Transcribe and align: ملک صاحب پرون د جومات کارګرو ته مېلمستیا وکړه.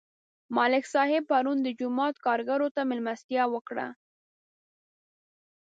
ملک 0.55 0.83
صاحب 0.93 1.23
پرون 1.31 1.57
د 1.63 1.67
جومات 1.79 2.15
کارګرو 2.25 2.67
ته 2.75 2.81
مېلمستیا 2.89 3.43
وکړه. 3.49 3.87